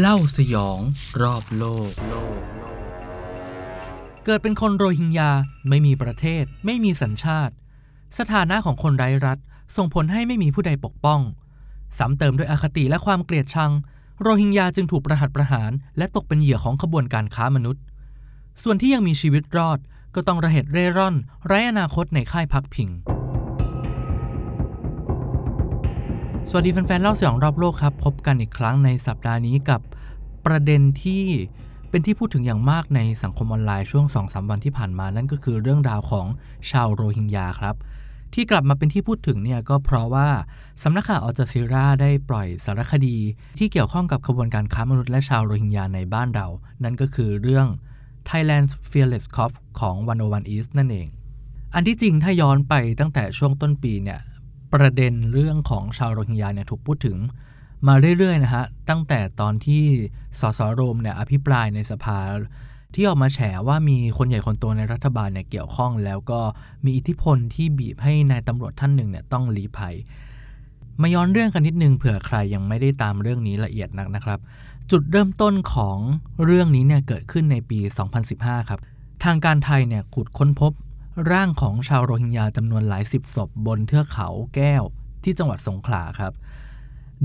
[0.00, 0.80] เล่าสยอง
[1.22, 1.92] รอบโลก
[4.24, 5.30] เกิดเป็นคนโรฮิงญา
[5.68, 7.54] ไม่มีประเทศ ไม่มีสัญชาติ
[8.18, 9.38] สถานะของคนไร้รัฐ
[9.76, 11.20] ส่งผลให้ไม่มีผู้ใดปกป้อง
[11.98, 13.72] ซ้ำเติมด้วยอคติและความเกลียดชัง
[14.20, 17.82] โรฮิงญาจึงถูกประหัตประหาร และตกเป็นเหยื่อของขบวนการค้ามนุษย์
[18.62, 19.78] ส่วนที่ยังมีชีวิตรอด
[20.14, 21.14] ก็ต้องระเหตุเร่ร่อน
[21.46, 22.90] ไร้อนาคตในค่ายพักพิง
[26.50, 29.80] สวัสดีแฟนๆเล่าสยองรอบโลกครับ พบกันอีกครั้งในสัปดาห์นี้กับ
[30.46, 31.22] ประเด็นที่
[31.90, 36.26] เป็นที่พูดถึงอย่างมากในสังคมออนไลน์ช่วง2-3วันที่ผ่านมานั่นก็คือเรื่องราวของ
[36.70, 37.74] ชาวโรฮิงญาครับ
[38.34, 40.28] ที่กลับมาเป็นที่พูดถึงเนี่ยก็เพราะว่า
[40.82, 43.16] สำนักข่าวอัลจซีราได้ปล่อยสารคดี
[43.58, 46.46] ที่เกี่ยวข้องกับขบวนการค้ามนุษย์และชาวโรฮิงญาในบ้านเรา
[46.84, 47.66] นั่นก็คือเรื่อง
[48.28, 51.06] Thailand's Fearless Cop ของ101 East นั่นเอง
[51.74, 54.20] อันที่จริงถ้าย้อนไปตั้งแต่ช่วงต้นปีเนี่ย
[54.72, 57.18] ประเด็นเรื่องของชาวโรฮิงญาเนี่ยถูกพูดถึง
[57.86, 59.82] มาเรื่อยๆนะฮะตั้งแต่ตอนที่
[60.40, 62.18] สสโรมเนี่ยอภิปรายในสภา
[62.94, 66.40] ที่ออกมาแฉว่ามีคนใหญ่คนโตในรัฐบาลเนี่ยเกี่ยวข้อง แล้วก็
[66.84, 69.94] มีอิทธิพลที่บีบให้นายตำรวจท่านหนึ่งเนี่ยต้องลี้ภัย
[71.00, 74.38] มาย้อนเรื่องกันนิดนึงเผื่อใครยังไม่ได้ตามเรื่องนี้ละเอียดนักนะครับ
[74.90, 75.98] จุดเริ่มต้นของ
[76.44, 77.78] เรื่องนี้เนี่ยเกิดขึ้นในปี
[78.24, 78.80] 2015 ครับ
[79.24, 80.72] ทางการไทยเนี่ยขุดค้นพบ
[81.30, 84.82] ร่างของชาวโรฮิงญาจำนวนหลายสิบศพบนเทือกเขาแก้ว
[85.24, 86.32] ที่จังหวัดสงขลาครับ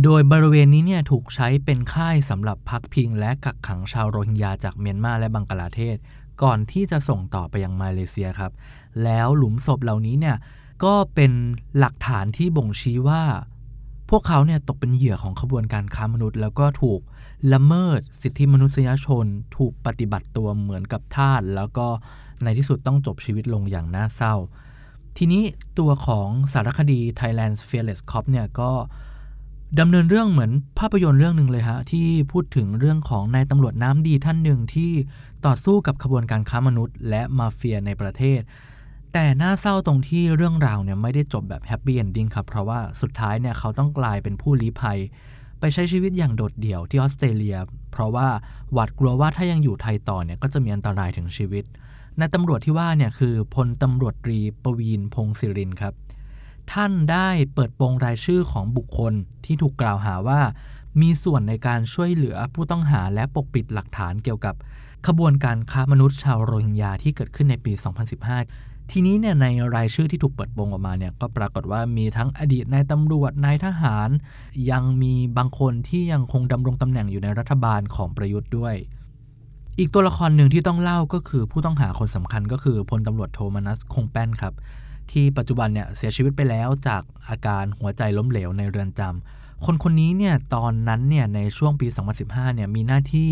[0.04, 5.98] โดยบริเวณนี้เนี่ยถูกใช้เป็นค่ายสำหรับพักพิงและกักขังชาวโรฮิงญาจากเมียนมาและบังกลาเทศ
[6.44, 8.52] ก่อนที่จะส่งต่อไปยังมาเลเซียครับ
[9.04, 10.38] แล้วหลุมศพเหล่านี้เนี่ย
[10.84, 11.32] ก็เป็น
[11.78, 13.24] หลักฐานที่บ่งชี้ว่า
[14.10, 17.02] พวกเขาเนี่ยตกเป็นเหยื่อของขบวนการค้ามนุษย์ แล้วก็ถูก
[17.54, 19.26] ละเมิดสิทธิมนุษยชน
[19.58, 21.88] ถูกปฏิบัติตัวเหมือนกับทาสแล้วก็
[22.44, 24.36] ในที่สุดต้องจบชีวิตลงอย่างน่าเศร้า
[25.18, 25.44] ทีนี้
[25.80, 28.72] ตัวของสารคดี Thailand's Fearless Cop เนี่ยก็
[29.80, 34.92] ดำเนินเรื่องเหมือนภาพยนตร์เรื่องหนึ่งเลยฮะ ที่พูดถึงเรื่องของนายตำรวจน้ำดีท่านหนึ่งที่
[35.46, 38.42] ต่อสู้กับขบวนการค้ามนุษย์ และมาเฟียในประเทศ
[39.14, 45.00] แต่น่าเศร้าตรงที่เรื่องราวเนี่ยไม่ได้จบแบบ happy ending ครับ เพราะว่าสุดท้ายเนี่ยเขาต้องกลายเป็นผู้ลี้ภัย
[45.60, 47.58] ไปใช้ชีวิตอย่างโดดเดี่ยวที่ออสเตรเลีย
[47.92, 48.28] เพราะว่า
[48.74, 51.64] หวาดกลัวว่าถ้ายังอยู่ไทยต่อเนี่ยก็จะมีอันตรายถึงชีวิต
[52.20, 55.94] นายตำรวจที่ว่าเนี่ยคือพลตำรวจตรีประวีนพงศิรินครับ
[56.72, 59.14] ท่านได้เปิดโปงรายชื่อของบุคคล
[59.46, 60.42] ที่ถูกกล่าวหาว่า
[61.02, 64.56] มีส่วนในการช่วยเหลือผู้ต้องหาและปกปิดหลักฐานเกี่ยวกับ
[65.08, 67.74] ขบวนการค้ามนุษย์ชาวโรฮิงญาที่เกิดขึ้นในปี
[68.32, 74.10] 2015ทีนี้เนี่ยในรายชื่อที่ถูกเปิดโปงออกมาเนี่ยก็ปรากฏว่ามีทั้งอดีตนายตำรวจนายทหาร
[74.72, 78.76] ยังมีบางคนที่ยังคงดำรงตำแหน่งอยู่ในรัฐบาลของประยุทธ์ด้วย
[79.82, 84.54] อีกตัวละครหนึ่งที่ต้องเล่าก็คือผู้ต้องหาคนสำคัญก็คือพลตำรวจโทมนัสคงแป้นครับ
[85.12, 91.88] ที่ปัจจุบันเนี่ยเสียชีวิตไปแล้วจากอาการหัวใจล้มเหลวในเรือนจำคนคนนี้เนี่ยตอนนั้นเนี่ยในช่วงปี
[92.22, 93.30] 2015เนี่ยมีหน้าที่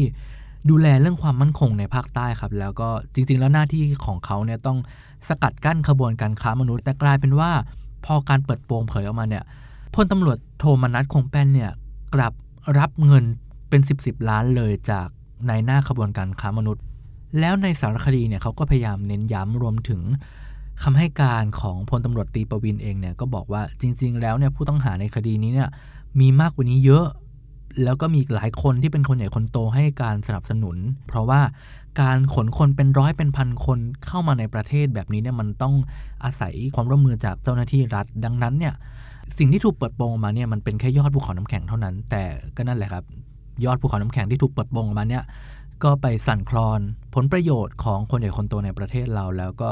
[0.69, 4.77] ดูแลเรื่องความมั่นคงในภาคใต้ครับ แล้วก็จริง ๆ แล้วหน้าที่ของเขาเนี่ยต้อง
[5.27, 7.51] สกัดกั้นขบวนการค้ามนุษย์แต่กลายเป็นว่า
[8.05, 9.43] พอการเปิดโปงเผยออกมาเนี่ย
[9.95, 11.71] พลตำรวจโทมนัสคงแป้นเนี่ย
[12.16, 12.33] กลับ
[12.79, 13.23] รับเงิน
[13.69, 15.07] เป็น 10บสล้านเลยจาก
[15.47, 16.83] ในหน้าขบวนการค้ามนุษย์
[17.39, 20.01] แล้วในสารคดีเนี่ยเขาก็พยายามเน้นย้ำรวมถึง
[20.83, 25.69] คำให้การของพลตำรวจตีประวินเองเนี่ยก็บอกว่าจริง ๆ แล้วเนี่ยผู้ต้องหาในคดีนี้เนี่ย
[26.19, 27.05] มีมากกว่านี้เยอะ
[27.83, 31.41] แล้วก็มีหลายคนที่เป็นคนใหญ่คนโตให้การสนับสนุน เพราะว่า
[32.01, 35.75] การขนคนเป็นร้อยเป็นพันคนเข้ามาในประเทศแบบนี้เนี่ยมันต้อง
[36.23, 38.73] อาศัยความร่วมมือจากเจ้าหน้าที่รัฐ ดังนั้นเนี่ย
[39.38, 42.23] สิ่งที่ถูกเปิดโปงออกมาเนี่ยมันเป็นแค่ยอดภูเขาน้ำแข็งเท่านั้น แต่
[42.55, 43.03] ก็นั่นแหละครับ
[43.66, 45.24] ยอดภูเขาน้ำแข็งที่ถูกเปิดโปงออกมาเนี่ย
[45.84, 46.80] ก็ไปสั่นคลอน
[47.16, 49.72] ผลประโยชน์ของคนใหญ่คนโตในประเทศเรา แล้วก็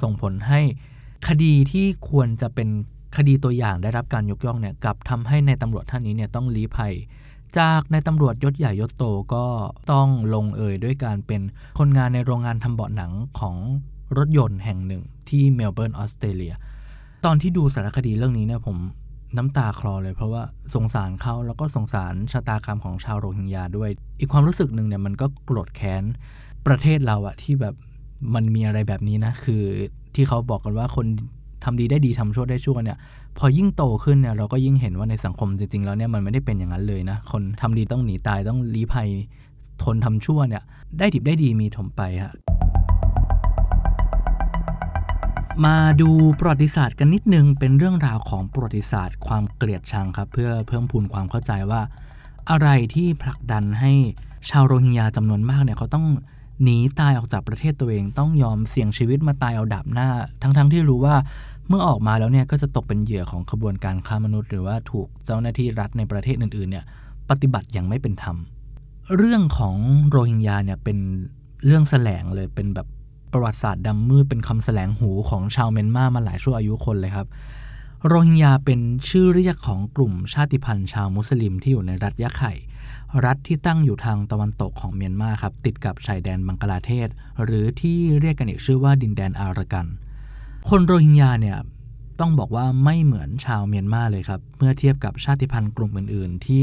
[0.00, 0.60] ส่งผลให้
[1.28, 2.68] คดีที่ควรจะเป็น
[3.16, 6.94] คดีตัวอย่างได้รับการยกย่องเนี่ยกับทำให้ในตำรวจท่านนี้เนี่ยต้องลี้ภัย
[7.58, 9.04] จากในตำรวจยศใหญ่ยศโต
[9.34, 9.44] ก็
[9.92, 11.40] ต้องลงเอยด้วยการเป็น
[11.78, 13.56] คนงานในโรงงานทำเบาะหนังของ
[14.18, 16.54] รถยนต์แห่งหนึ่งที่เมลเบิร์นออสเตรเลีย
[17.24, 18.76] ตอนที่ดูสารคดีเรื่องนี้เนี่ยผม
[19.36, 20.42] น้ำตาคลอเลยเพราะว่า
[20.74, 23.90] สงสารเขาแล้วก็สงสารชะตากรรมของชาวโรฮิงญาด้วย
[24.20, 26.04] อีกความรู้สึกหนึ่งเนี่ยมันก็โกรธแค้น
[26.66, 27.74] ประเทศเราอะที่แบบ
[28.34, 29.62] มันมีอะไรแบบนี้นะ คือ
[30.14, 31.06] ที่เขาบอกกันว่าคน
[31.64, 32.98] ทำดีได้ดีทำชั่วได้ชั่วเนี่ย
[33.38, 39.08] พอยิ่งโตขึ้นเนี่ยเราก็ยิ่งเห็นว่าในสังคมจริงๆแล้วเนี่ยมันไม่ได้เป็นอย่างนั้นเลยนะ คนทำดีต้องหนีตายต้องลี้ภัย
[39.82, 40.62] ทนทำชั่วเนี่ย
[40.98, 42.34] ได้ดิบได้ดีมีถมไปฮะ
[45.66, 51.80] มาดูประวัติศาสตร์กันนิดนึง เป็นเรื่องราวของประวัติศาสตร์ ความเกลียดชังครับ เพื่อเพิ่มพูนความเข้าใจว่า
[52.50, 53.92] อะไรที่ผลักดันให้
[54.50, 56.06] ชาวโรฮิงญาจำนวนมากเนี่ยเขาต้อง
[56.62, 60.08] หนีตายออกจากประเทศตัวเอง ต้องยอมเสี่ยงชีวิตมาตายเอาดับหน้า
[60.42, 61.16] ทั้งๆทที่รู้ว่า
[61.68, 66.84] เมื่อออกมาแล้วเนี่ยก็จะตกเป็นเหยื่อของขบวนการค้ามนุษย์ หรือว่าถูกเจ้าหน้าที่รัฐในประเทศอื่นๆเนี่ย
[67.30, 68.36] ปฏิบัติอย่างไม่เป็นธรรม
[69.16, 69.76] เรื่องของ
[70.10, 70.98] โรฮิงญาเนี่ยเป็น
[71.64, 72.88] เรื่องแสลงเลยเป็นแบบ
[73.32, 77.26] ประวัติศาสตร์ดำมืดเป็นคำแสลงหูของชาวเมียนมามาหลายชั่วอายุคนเลยครับ
[78.06, 82.52] โรฮิงญาเป็นชื่อเรียกของกลุ่มชาติพันธุ์ชาวมุสลิมที่อยู่ในรัฐยะไข่
[83.24, 87.08] รัฐที่ตั้งอยู่ทางตะวันตกของเมียนมาครับ ติดกับชายแดนบังกลาเทศ
[87.44, 89.86] หรือที่เรียกกันอีกชื่อว่าดินแดนอารากัน
[90.68, 91.58] คนโรฮิงญาเนี่ย
[92.20, 96.62] ต้องบอกว่าไม่เหมือนชาวเมียนมาเลยครับ เมื่อเทียบกับชาติพันธุ์กลุ่มอื่น ๆ ที่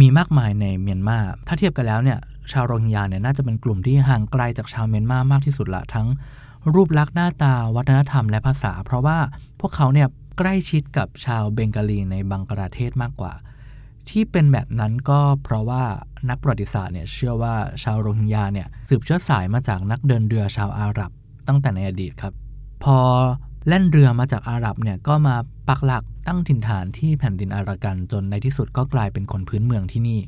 [0.00, 2.18] มีมากมายในเมียนมา ถ้าเทียบกันแล้วเนี่ย
[2.52, 6.06] ชาวโรฮิงญาเนี่ยน่าจะเป็นกลุ่มที่ห่างไกลจากชาวเมียนมามากที่สุดละทั้ง
[6.74, 9.18] รูปลักษณ์หน้าตาวัฒนธรรมและภาษา เพราะว่า
[9.60, 10.08] พวกเขาเนี่ย
[10.38, 13.32] ใกล้ชิดกับชาวเบงกาลีในบังกลาเทศมากกว่า
[14.08, 15.82] ที่เป็นแบบนั้นก็เพราะว่า
[16.30, 21.10] นักประวัติศาสตร์เนี่ยเชื่อว่าชาวโรฮิงญาเนี่ยสืบเชื้อสายมาจากนักเดินเรือชาวอาหรับ
[21.48, 22.32] ตั้งแต่ในอดีตครับ
[22.84, 22.98] พอ
[23.68, 25.36] แล่นเรือมาจากอาหรับเนี่ยก็มา
[25.68, 30.20] ปักหลักตั้งถิ่นฐานที่แผ่นดินอารากันจนในที่สุดก็กลายเป็นคนพื้นเมืองที่นี่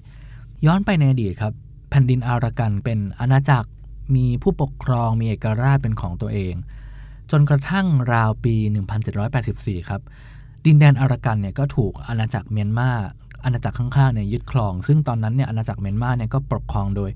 [0.67, 1.53] ย้อนไปในอดีตครับ
[1.95, 3.69] ผ่นดินอารากันเป็นอาณาจักร
[4.15, 6.55] มีผู้ปกครองมีเอกราชเป็นของตัวเอง
[7.31, 8.55] จนกระทั่งราวปี
[9.23, 10.01] 1784 ครับ
[10.67, 12.91] ดินแดนอารากันเนี่ยก็ถูกอาณาจักรเมียนมา
[13.45, 17.11] อาณาจักรข้างๆเนี่ยยึดครอง ซึ่งตอนนั้นเนี่ยอาณาจักรเมียนมาเนี่ยก็ปกครองโดย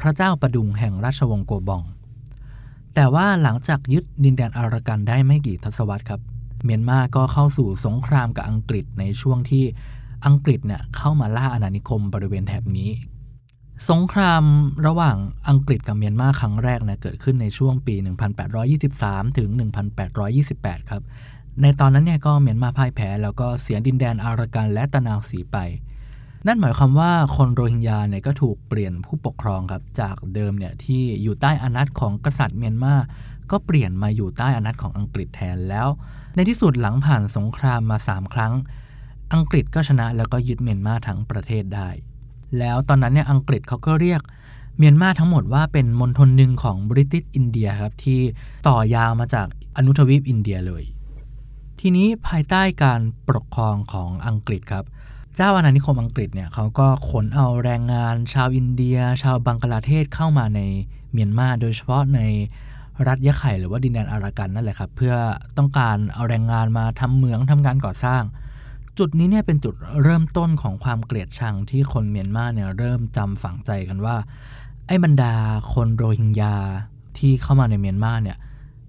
[0.00, 1.82] พระเจ้าประดุงแห่งราชวงศ์โกบอง
[2.94, 6.20] แต่ว่าหลังจากยึดดินแดนอารากันได้ไม่กี่ทศวรรษครับ
[6.64, 9.64] เมียนมาก็เข้าสู่สงครามกับอังกฤษในช่วงที่
[10.26, 12.90] อังกฤษเนี่ยเข้ามาล่าอาณานิคมบริเวณแถบนี้
[13.90, 14.42] สงคราม
[14.86, 15.16] ระหว่าง
[15.48, 17.94] อังกฤษกับเมียนมาครั้งแรกนะเกิดขึ้นในช่วงปี
[18.66, 19.48] 1823 ถึง
[20.20, 21.02] 1828 ครับ
[21.62, 25.56] ในตอนนั้นเนี่ยก็เมียนมาพ่ายแพ้ แล้วก็เสียดินแดนอารากันและตะนาวสีไป
[26.46, 32.94] นั่นหมายความว่าคนโรฮิงญาเนี่ยก็ถูกเปลี่ยนผู้ปกครองครับ จากเดิมเนี่ยที่อยู่ใต้อานัตของกษัตริย์เมียนมา
[33.50, 35.88] ก็เปลี่ยนมาอยู่ใต้อานัตของอังกฤษแทนแล้ว
[36.34, 38.52] ในที่สุดหลังผ่านสงครามมา 3 ครั้ง
[39.34, 41.88] อังกฤษก็ชนะแล้วก็ยึดเมียนมาทั้งประเทศได้
[42.58, 44.20] แล้วตอนนั้นเนี่ยอังกฤษเขาก็เรียก
[44.78, 48.20] เมียนมาทั้งหมดว่าเป็นมณฑลหนึ่งของบริติชอินเดียครับที่
[48.68, 49.46] ต่อยาวมาจาก
[49.76, 50.84] อนุทวีปอินเดียเลย
[51.80, 54.84] ทีนี้ภายใต้การปกครองของอังกฤษครับ
[55.36, 60.60] เจ้าอาณานิคมอังกฤษเนี่ยเขาก็ขนเอาแรงงาน ชาวอินเดีย ชาวบังกลาเทศเข้ามาใน
[61.12, 62.20] เมียนมาโดยเฉพาะใน
[63.06, 65.14] รัฐยะไข่หรือว่าดินแดนอารากันนั่นแหละครับ เพื่อ
[65.58, 68.22] ต้องการเอาแรงงานมาทำเหมืองทำการก่อสร้าง
[68.98, 74.16] จุดนี้เนี่ยเป็นจุดเริ่มต้นของความเกลียดชังที่คนเมียนมาเนี่ยเริ่มจำฝังใจกันว่า
[74.86, 75.34] ไอ้บรรดา
[75.72, 76.56] คนโรฮิงญา
[77.18, 78.38] ที่เข้ามาในเมียนมาเนี่ย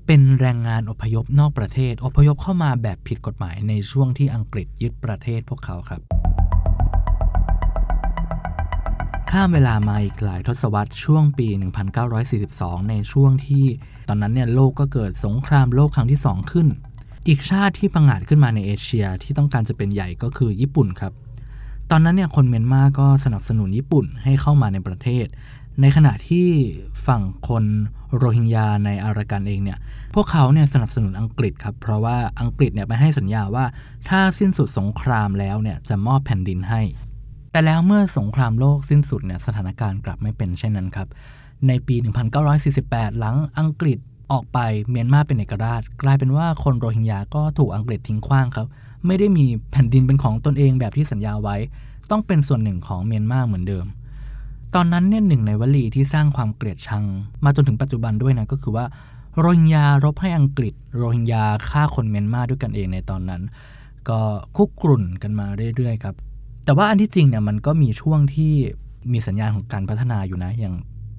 [0.07, 6.01] เป็นแรงงานอพยพนอกประเทศ อพยพเข้ามาแบบผิดกฎหมายในช่วงที่อังกฤษยึดประเทศพวกเขาครับ
[9.31, 11.47] ข้ามเวลามาอีกหลายทศวรรษช่วงปี
[12.23, 13.65] 1942 ในช่วงที่
[14.09, 16.67] ตอนนั้นเนี่ยโลกก็เกิดสงครามโลกครั้งที่ 2 ขึ้น
[17.27, 21.13] อีกชาติที่ประงาดขึ้นมาในเอเชียที่ต้องการจะเป็นใหญ่ก็คือญี่ปุ่นครับ
[21.91, 25.25] ตอนนั้นเนี่ยคนเมียนมาก็สนับสนุนญี่ปุ่นให้เข้ามาในประเทศ
[25.81, 26.47] ในขณะที่
[27.07, 27.63] ฝั่งคน
[28.15, 29.77] โรฮิงญาในอารากันเองเนี่ย
[30.15, 33.65] พวกเขาเนี่ยสนับสนุนอังกฤษครับ เพราะว่าอังกฤษเนี่ยไปให้สัญญาว่า
[34.09, 36.81] ถ้าสิ้นสุดสงครามแล้วเนี่ยจะมอบแผ่นดินให้
[37.51, 41.07] แต่แล้วเมื่อสงครามโลกสิ้นสุดเนี่ยสถานการณ์กลับไม่เป็นเช่นนั้นครับ
[41.67, 41.95] ในปี
[42.57, 43.99] 1948 หลังอังกฤษ
[44.31, 48.67] ออกไปเมียนมาเป็นเอกราช กลายเป็นว่าคนโรฮิงญาก็ถูกอังกฤษทิ้งขว้างครับ
[49.07, 51.55] ไม่ได้มีแผ่นดินเป็นของตนเองแบบที่สัญญาไว้
[52.11, 53.85] ต้องเป็นส่วนหนึ่งของเมียนมาเหมือนเดิม
[54.75, 57.03] ตอนนั้นเนี่ยหนึ่งในวลีที่สร้างความเกลียดชัง
[57.43, 58.85] มาจนถึงปัจจุบันด้วยนะก็คือว่า
[59.39, 63.41] โรฮิงญารบให้อังกฤษ โรฮิงญาฆ่าคนเมียนมาด้วยกันเองในตอนนั้น
[64.09, 64.19] ก็
[64.55, 66.15] คุกกรุ่นกันมาเรื่อยๆครับ
[66.65, 68.53] แต่ว่าอันที่จริงเนี่ยมันก็มีช่วงที่
[69.11, 70.75] มีสัญญาณของการพัฒนาอยู่นะ อย่าง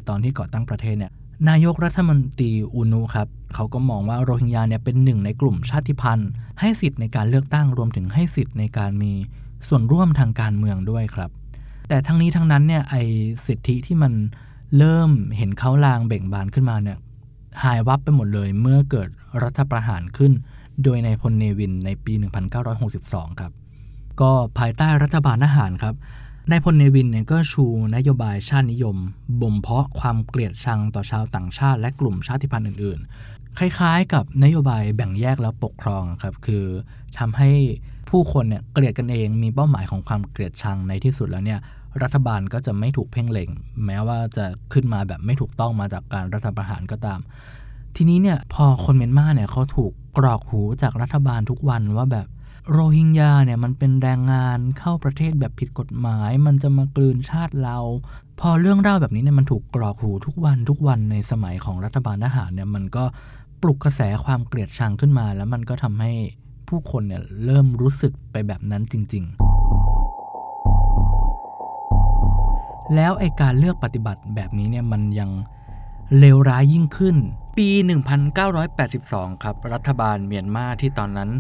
[0.09, 1.13] ตอนที่ก่อตั้งประเทศเนี่ย
[1.49, 9.12] นายกรัฐมนตรีอูนุครับเขาก็มองว่าโรฮิงญาเนี่ยเป็นหนึ่งในกลุ่มชาติพันธุ์ ให้สิทธิ์ในการเลือกตั้งรวมถึงให้สิทธิ์ในการมี
[9.69, 11.31] ส่วนร่วมทางการเมืองด้วยครับ
[11.88, 12.97] แต่ทั้งนี้ทั้งนั้นเนี่ยไอ
[13.47, 14.12] สิทธิที่มัน
[14.78, 16.99] เริ่มเห็นเขาลางเบ่งบานขึ้นมาเนี่ย
[17.62, 19.09] หายวับไปหมดเลยเมื่อเกิด
[19.43, 20.33] รัฐประหารขึ้น
[20.83, 22.12] โดยนายพลเนวินในปี
[22.76, 23.52] 1962 ครับ
[24.21, 25.95] ก็ภายใต้รัฐบาลทหารครับ
[26.50, 27.65] นายพลเนวินเนี่ยก็ชู
[27.97, 28.97] นโยบายชาตินิยม
[29.41, 36.65] บ่มเพาะความเกลียดชังต่อชาวต่างชาติและกลุ่มชาติพันธุ์อื่น ๆ คล้ายๆ กับนโยบายแบ่งแยกแล้วปกครองครับ คือ
[37.19, 37.50] ทำให้
[38.11, 41.61] ผู้คนเนี่ยเกลียดกันเองมีเป้าหมายของความเกลียดชังในที่สุดแล้วเนี่ย
[42.03, 43.50] รัฐบาลก็จะไม่ถูกเพ่งเล็ง
[43.87, 47.21] แม้ว่าจะขึ้นมาแบบไม่ถูกต้องมาจากการรัฐประหารก็ตาม
[47.97, 52.26] ทีนี้เนี่ยพอคนเมียนมาเนี่ยเขาถูกกรอกหูจากรัฐบาลทุกวันว่าแบบ
[52.71, 57.79] โรฮิงญาเนี่ยมันเป็นแรงงานเข้าประเทศแบบผิดกฎหมาย มันจะมากลืนชาติเรา
[58.41, 63.05] พอเรื่องเล่าแบบนี้เนี่ยมันถูกกรอกหูทุกวันทุกวันในสมัยของรัฐบาลทหารเนี่ยมันก็
[63.63, 66.13] ปลุกกระแสความเกลียดชังขึ้นมา แล้วมันก็ทำให้
[66.69, 69.35] ผู้คนเนี่ยเริ่มรู้สึกไปแบบนั้นจริง ๆ
[72.95, 75.31] แล้วไอการเลือกปฏิบัติแบบนี้เนี่ยมันยัง
[76.19, 77.17] เลวร้ายยิ่งขึ้น
[77.59, 77.69] ปี
[78.57, 81.31] 1982 ครับ รัฐบาลเมียนมาที่ตอนนั้น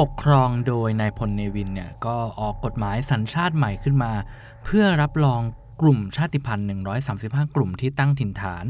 [0.00, 4.12] ปกครองโดยนายพลเนวินเนี่ยก็ออกกฎหมายสัญชาติใหม่ขึ้นมา
[4.64, 5.40] เพื่อรับรอง
[5.80, 6.66] กลุ่มชาติพันธุ์
[7.10, 8.64] 135 กลุ่มที่ตั้งถิ่นฐาน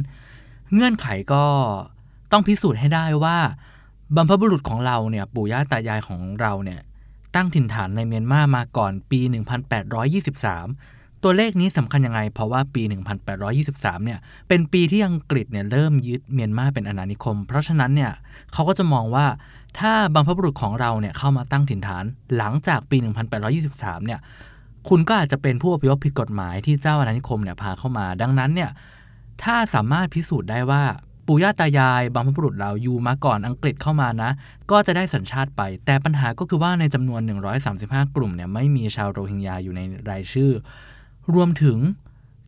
[0.74, 1.44] เงื่อนไขก็
[2.32, 3.38] ต้องพิสูจน์ให้ได้ว่า
[4.14, 6.80] บรรพบุรุษของเราเนี่ยปู่ย่าตายายของเราเนี่ย
[7.34, 9.20] ตั้งถิ่นฐานในเมียนมามาก่อนปี
[10.02, 12.82] 1823 ตัวเลขนี้สำคัญยังไง เพราะว่าปี
[13.44, 14.18] 1823 เนี่ย
[14.48, 18.12] เป็นปีที่อังกฤษเนี่ยเริ่มยึดเมียนมาเป็นอาณานิคม เพราะฉะนั้นเนี่ย
[18.52, 19.26] เขาก็จะมองว่า
[19.78, 22.04] ถ้าบรรพบุรุษของเราเนี่ยเข้ามาตั้งถิ่นฐาน
[22.36, 22.96] หลังจากปี
[23.50, 24.20] 1823 เนี่ย
[24.88, 28.70] คุณก็อาจจะเป็นผู้อพยพผิดกฎหมายที่เจ้าอาณานิคมเนี่ยพาเข้ามา ดังนั้นเนี่ย
[29.42, 30.82] ถ้าสามารถพิสูจน์ได้ว่า
[31.26, 34.30] ปู่ย่าตายายบรรพบุรุษเราอยู่มาก่อนอังกฤษเข้ามานะ
[34.70, 37.20] ก็จะได้สัญชาติไป แต่ปัญหาก็คือว่าในจำนวน
[37.68, 40.52] 135 กลุ่มเนี่ยไม่มีชาวโรฮิงญาอยู่ในรายชื่อ
[41.34, 41.78] รวมถึง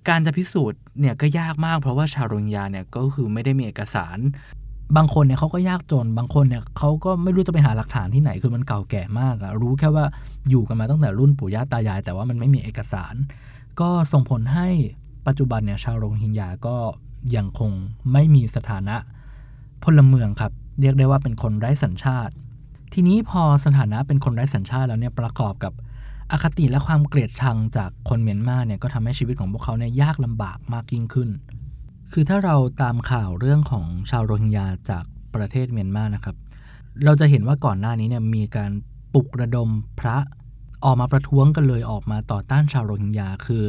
[0.09, 4.19] การจะพิสูจน์เนี่ยก็ยากมากเพราะว่าชาวโรฮิงญาเนี่ยก็คือไม่ได้มีเอกสาร
[4.97, 10.05] บางคนเนี่ยเขาก็ยากจน บางคนเนี่ยเขาก็ไม่รู้จะไปหาหลักฐานที่ไหน คือมันเก่าแก่มากอะรู้แค่ว่า
[10.51, 13.15] อยู่กันมาตั้งแต่รุ่นปู่ย่าตายาย แต่ว่ามันไม่มีเอกสาร
[13.81, 14.69] ก็ส่งผลให้
[15.27, 16.77] ปัจจุบันเนี่ยชาวโรฮิงญาก็
[17.37, 17.71] ยังคง
[18.13, 18.97] ไม่มีสถานะ
[19.85, 22.35] พลเมืองครับ เรียกได้ว่าเป็นคนไร้สัญชาติ
[22.93, 25.73] ทีนี้พอสถานะเป็นคนไร้สัญชาติแล้วเนี่ยประกอบกับ
[26.31, 31.29] อคติและความเกลียดชังจากคนเมียนมาเนี่ยก็ทำให้ชีวิตของพวกเขาเนี่ยยากลำบากมากยิ่งขึ้น
[32.13, 35.05] คือถ้าเราตามข่าวเรื่องของชาวโรฮิงญาจาก
[35.35, 36.37] ประเทศเมียนมานะครับ
[37.05, 38.71] เราจะเห็นว่าก่อนหน้านี้เนี่ยมีการ
[39.15, 39.69] ปลุกระดม
[40.01, 40.17] พระ
[40.85, 43.65] ออกมาประท้วงกันเลยออกมาต่อต้านชาวโรฮิงญาคือ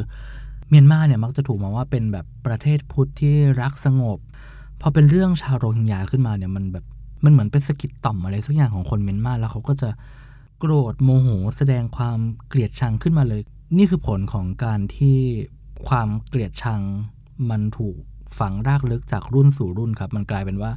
[0.69, 4.17] เมียนมาเนี่ยมักจะถูกมองว่าเป็นแบบประเทศพุทธที่รักสงบ
[4.81, 6.85] พอเป็นเรื่องชาวโรฮิงญาขึ้นมาเนี่ยมันแบบ
[7.23, 9.89] มันเหมือนเป็นสกิดต่อมอะไรสักอย่างของคนเมียนมาแล้วเขาก็จะ
[10.59, 13.41] โกรธโมโหแสดงความเกลียดชังขึ้นมาเลย
[13.77, 15.17] นี่คือผลของการที่
[15.87, 16.81] ความเกลียดชัง
[17.49, 17.97] มันถูก
[18.39, 20.71] ฝังรากลึกจากรุ่นสู่รุ่นครับ มันกลายเป็นว่า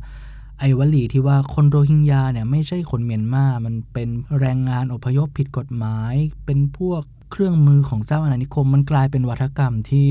[0.58, 4.08] ไอ้วลีที่ว่าคนโรฮิงญาเนี่ยไม่ใช่คนเมียนมา มันเป็น
[4.40, 6.14] แรงงานอพยพผิดกฎหมาย
[6.46, 10.10] เป็นพวกเครื่องมือของเจ้าอาณานิคม มันกลายเป็นวัฒกรรมที่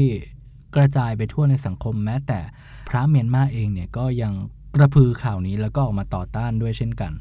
[0.76, 2.40] กระจายไปทั่วในสังคมแม้แต่
[2.90, 4.34] พระเมียนมาเองเนี่ยก็ยัง
[4.76, 7.12] กระพือข่าวนี้แล้วก็ออกมาต่อต้านด้วยเช่นกัน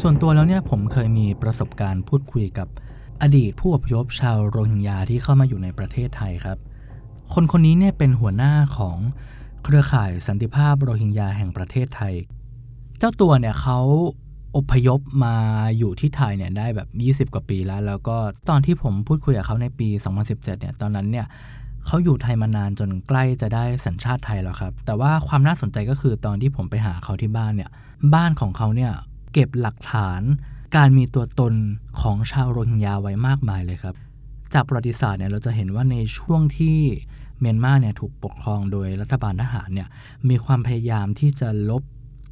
[0.00, 2.68] ส่วนตัวแล้วเนี่ยผมเคยมีประสบการณ์พูดคุยกับ
[3.22, 6.58] อดีตผู้อพยพชาวโรฮิงญาที่เข้ามาอยู่ในประเทศไทยครับ
[7.34, 8.98] คนคนนี้เนี่ยเป็นหัวหน้าของ
[9.64, 12.14] เครือข่ายสันติภาพโรฮิงญาแห่งประเทศไทย
[12.98, 13.80] เจ้าตัวเนี่ยเขา
[14.56, 15.36] อพยพมา
[15.78, 18.16] อยู่ที่ไทยเนี่ยได้แบบ 20 กว่าปีแล้ว แล้วก็
[18.48, 21.26] ตอนที่ผมพูดคุยกับเขาในปี 2017 เนี่ยตอนนั้นเนี่ย
[21.86, 27.70] เขาอยู่ไทยมานานจนใกล้จะได้สัญชาติไทยแล้วครับ แต่ว่าความน่าสนใจก็คือตอนที่ผมไปหาเขาที่บ้านเนี่ย
[28.14, 28.92] บ้านของเขาเนี่ย
[29.32, 30.22] เก็บหลักฐาน
[30.76, 31.54] การมีตัวตน
[32.00, 33.94] ของชาวโรฮิงญาไว้มากมายเลยครับ
[34.54, 36.78] จากประวัติศาสตร์เนี่ยเราจะเห็นว่าในช่วงที่
[37.40, 39.88] เมียนมาเนี่ยถูกปกครองโดยรัฐบาลทหารเนี่ย
[40.28, 41.82] มีความพยายามที่จะลบ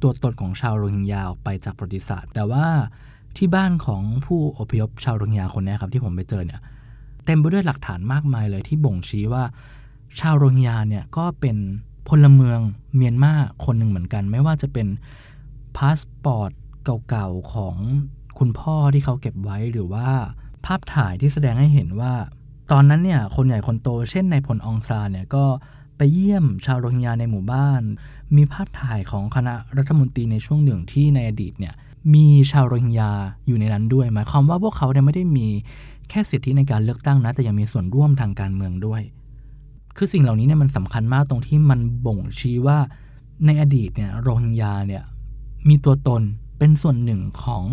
[0.01, 2.65] ตัวตนของชาวโรฮิงญาออกไปจากประวัติศาสตร์ แต่ว่า
[3.37, 6.61] ที่บ้านของผู้อพยพชาวโรฮิงญาคนนี้ครับที่ผมไปเจอเนี่ย
[7.25, 9.43] เต็มไปด้วยหลักฐานมากมายเลยที่บ่งชี้ว่า
[10.19, 11.57] ชาวโรฮิงญาเนี่ยก็เป็น
[12.09, 12.59] พลเมือง
[12.95, 13.33] เมียนมา
[13.65, 14.87] คนหนึ่งเหมือนกัน ไม่ว่าจะเป็น
[15.77, 16.51] พาสปอร์ต
[17.09, 17.75] เก่าๆของ
[18.39, 20.07] คุณพ่อที่เขาเก็บไว้หรือว่า
[20.65, 22.13] ภาพถ่ายที่แสดงให้เห็นว่า
[22.71, 25.45] ตอนนั้นเนี่ยคนใหญ่คนโต เช่นนายพลอองซานเนี่ยก็
[25.97, 27.81] ไปเยี่ยมชาวโรฮิงญาในหมู่บ้าน
[28.35, 31.73] มีภาพถ่ายของคณะรัฐมนตรีในช่วงหนึ่งที่ในอดีตเนี่ย
[32.13, 33.11] มีชาวโรฮิงญา
[33.47, 35.47] อยู่ในนั้นด้วยหมายความว่าพวกเขาเนี่ยไม่ได้มี
[36.09, 39.01] แค่สิทธิในการเลือกตั้งนะ แต่ยังมีส่วนร่วมทางการเมืองด้วย
[39.97, 42.77] คือสิ่งเหล่านี้เนี่ยมันสำคัญมากตรงที่มันบ่งชี้ว่า
[43.45, 45.03] ในอดีตเนี่ยโรฮิงญาเนี่ย
[45.69, 46.21] มีตัวตน
[46.57, 47.63] เป็นส่วนหนึ่งของ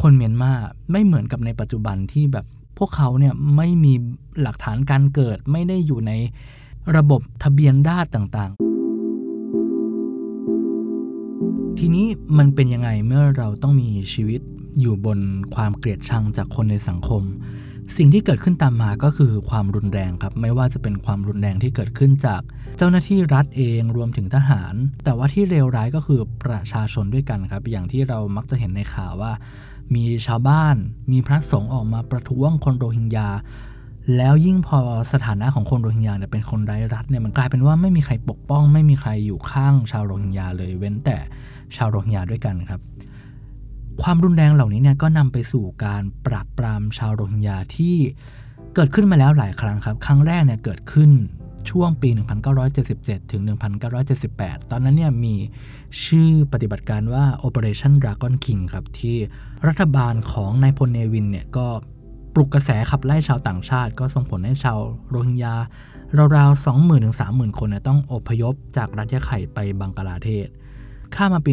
[0.00, 0.52] คนเมียนมา
[0.90, 2.46] ไม่เหมือนกับในปัจจุบันที่แบบ
[2.78, 3.92] พวกเขาเนี่ยไม่มี
[4.40, 6.12] หลักฐานการเกิดไม่ได้อยู่ใน
[6.96, 8.78] ระบบทะเบียนราษต่างๆ
[11.78, 12.06] ทีนี้
[12.38, 14.40] มันเป็นยังไงเมื่อเราต้องมีชีวิต
[14.80, 15.18] อยู่บน
[15.54, 17.22] ความเกลียดชังจากคนในสังคม
[17.96, 22.40] สิ่งที่เกิดขึ้นตามมาก็คือความรุนแรงครับ ไม่ว่าจะเป็นความรุนแรงที่เกิดขึ้นจาก
[22.76, 29.32] เจ้าหน้าที่รัฐเองรวมถึงทหาร แต่ว่าที่เลวร้ายก็คือประชาชนด้วยกันครับ อย่างที่เรามักจะเห็นในข่าวว่า
[29.94, 30.76] มีชาวบ้าน
[31.12, 33.28] มีพระสงฆ์ออกมาประท้วงคนโรฮิงญา
[34.16, 34.80] แล้วยิ่งพอ
[35.12, 41.16] สถานะของคนโรฮิงญาเนี่ยเป็นคนไร้รัฐเนี่ยมันกลายเป็นว่าไม่มีใครปกป้อง ไม่มีใครอยู่ข้างชาวโรฮิงญาเลยเว้นแต่
[41.76, 42.80] ชาวโรฮิงญาด้วยกันครับ
[44.02, 47.96] ความรุนแรงเหล่านี้เนี่ยก็นำไปสู่การปราบปรามชาวโรฮิงญาที่
[48.74, 51.10] เกิดขึ้นมาแล้วหลายครั้งครับ ครั้งแรกเนี่ยเกิดขึ้น
[51.70, 52.10] ช่วงปี
[52.70, 53.42] 1977 ถึง
[54.02, 55.34] 1978 ตอนนั้นเนี่ยมี
[56.04, 59.16] ชื่อปฏิบัติการว่า Operation Dragon King ครับ ที่
[59.68, 61.66] รัฐบาลของนายพลเนวินเนี่ยก็
[62.34, 65.54] ปลุกกระแสขับไล่ชาวต่างชาติ ก็ส่งผลให้ชาวโรฮิงญา
[66.36, 70.46] ราวๆ 20,000ถึง30,000 คนเนี่ยต้องอพยพจากรัฐยะไข่ไปบังกลาเทศ
[71.14, 71.50] ข้ามาปี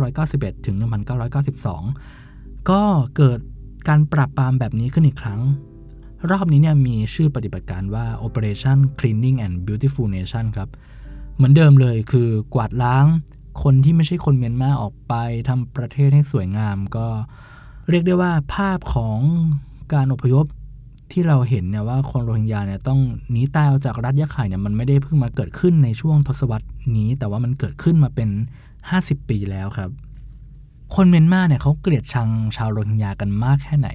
[0.00, 0.76] 1991 ถึง
[1.92, 2.82] 1992 ก็
[3.16, 3.38] เกิด
[3.88, 5.40] การปราบปรามแบบนี้ขึ้นอีกครั้ง
[6.30, 10.68] รอบนี้เนี่ยมีชื่อปฏิบัติการว่า Operation Cleaning and Beautiful Nation ครับ
[11.36, 13.06] เหมือนเดิมเลยคือกวาดล้าง
[13.62, 15.14] คนที่ไม่ใช่คนเมียนมาออกไป
[15.48, 17.06] ทำประเทศให้สวยงาม ก็
[17.90, 19.18] เรียกได้ว่าภาพของ
[19.92, 20.46] การอพยพ
[21.12, 23.00] ที่เราเห็นเนี่ยว่าคนโรฮิงญาเนี่ยต้อง
[23.30, 28.28] หนีตายออกจากรัฐยะไข่เนี่ยมันไม่ได้เพิ่งมาเกิดขึ้นในช่วงทศวรรษนี้ แต่ว่ามันเกิดขึ้นมาเป็น
[28.80, 29.90] 50 ปีแล้วครับ
[30.94, 33.88] คนเมียนมาเนี่ยเขาเกลียดชังชาวโรฮิงญากันมากแค่ไหน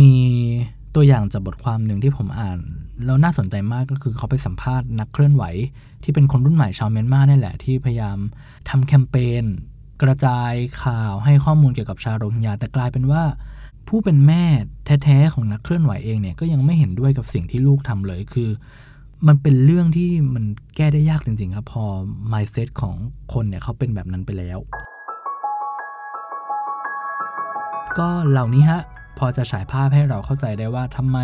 [0.00, 0.14] มี
[0.96, 2.58] ตัวอย่างจากบทความหนึ่งที่ผมอ่าน
[3.04, 5.44] แล้วน่าสนใจมากก็คือเขาไปสัมภาษณ์นักเคลื่อนไหว
[6.02, 8.18] ที่เป็นคนรุ่นใหม่ชาวเมียนมาเนี่ยแหละที่พยายาม
[8.68, 9.44] ทำแคมเปญ
[10.02, 13.22] กระจายข่าวให้ข้อมูลเกี่ยวกับชาวโรฮิงญาแต่กลายเป็นว่า
[13.88, 14.44] ผู้เป็นแม่
[15.04, 18.50] แท้ๆของนักเคลื่อนไหวเองเนี่ยก็ยังไม่เห็นด้วยกับสิ่งที่ลูกทำเลยคือ
[19.26, 20.44] มันเป็นเรื่องที่มัน
[20.76, 21.84] แก้ได้ยากจริงๆครับพอ
[22.32, 22.94] mindset ของ
[23.32, 24.58] คนเนี่ยเขาเป็นแบบนั้นไปแล้ว
[27.98, 28.82] ก็เหล่านี้ฮะ
[29.18, 31.18] พอจะฉายภาพให้เราเข้าใจได้ว่าทำไม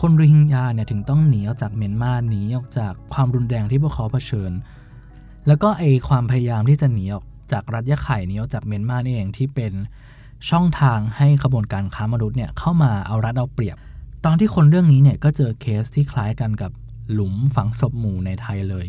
[0.00, 4.52] คนโรฮิงญาเนี่ยถึงต้องหนีออกจากเมียนมาหนีออกจากความรุนแรงที่พวกเขาเผชิญ
[5.46, 9.72] แล้วก็ไอความพยายามที่จะหนีออกจากรัฐยะไข่หนีออกจากเมียนมานี่เองที่เป็น
[10.50, 13.76] ช่องทางให้ขบวนการค้ามนุษย์เนี่ยเข้ามาเอารัดเอาเปรียบ
[14.24, 16.70] ตอนที่คนเรื่องนี้เนี่ยก็เจอเคสที่คล้ายกันกับ
[17.12, 18.86] หลุมฝังศพหมู่ในไทยเลย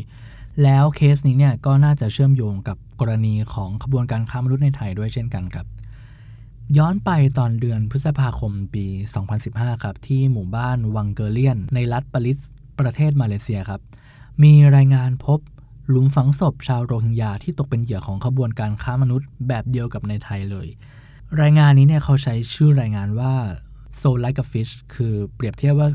[0.64, 5.66] แล้วเคสนี้เนี่ยก็น่าจะเชื่อมโยงกับกรณีของขบวนการค้ามนุษย์ในไทยด้วยเช่นกันครับ
[6.78, 8.86] ย้อนไปตอนเดือนพฤษภาคมปี
[9.34, 12.40] 2015 ครับ ที่หมู่บ้านวังเกเลียน ในรัฐปาริส
[12.80, 13.82] ประเทศมาเลเซียครับ
[14.44, 15.40] มีรายงานพบ
[15.90, 20.68] หลุมฝังศพชาวโรฮิงญาที่ตกเป็นเหยื่อของขบวนการค้ามนุษย์แบบเดียวกับในไทยเลย
[21.42, 23.34] รายงานนี้เนี่ยเขาใช้ชื่อรายงานว่า
[24.00, 25.90] soul like a fish คือเปรียบเทียบว่า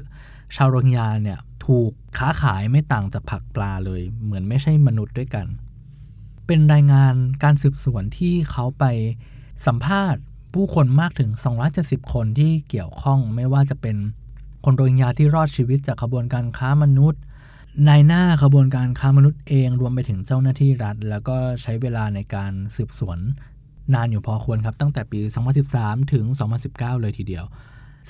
[0.56, 5.46] ชาวโรฮิงญาเนี่ยถูกค้าขายไม่ต่างจากผักปลาเลย เหมือนไม่ใช่มนุษย์ด้วยกัน
[6.46, 8.84] เป็นรายงานการสืบสวนที่เขาไป
[9.66, 10.22] สัมภาษณ์
[10.54, 11.30] ผู้คนมากถึง
[11.72, 13.96] 270 คนที่เกี่ยวข้องไม่ว่าจะเป็น
[14.64, 17.20] คนโรฮิงญาที่รอดชีวิตจากขบวนการค้ามนุษย์
[17.88, 23.18] นายหน้าขบวนการค้ามนุษย์เองรวมไปถึงเจ้าหน้าที่รัฐ แล้วก็ใช้เวลาในการสืบสวน
[23.94, 25.20] นานอยู่พอควรครับ ตั้งแต่ปี
[25.66, 26.24] 2013 ถึง
[26.64, 27.44] 2019 เลยทีเดียว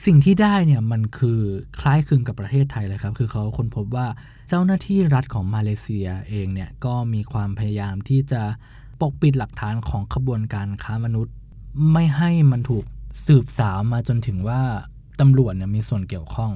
[0.04, 1.40] สิ่งที่ได้เนี่ยมันคือ
[1.80, 4.06] คล้ายคลึงกับประเทศไทยเลยครับ คือเขาค้นพบว่า
[4.48, 8.42] เจ้าหน้าที่รัฐของมาเลเซียเองเนี่ยก็มีความพยายามที่จะ
[9.00, 11.34] ปกปิดหลักฐานของขบวนการค้ามนุษย์
[11.92, 12.84] ไม่ให้มันถูก
[13.26, 14.60] สืบสาวมาจนถึงว่า
[15.20, 16.50] ตำรวจเนี่ยมีส่วนเกี่ยวข้อง